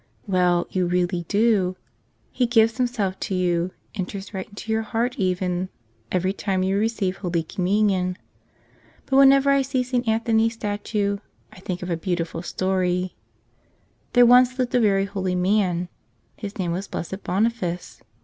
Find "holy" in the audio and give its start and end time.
7.17-7.43, 15.05-15.35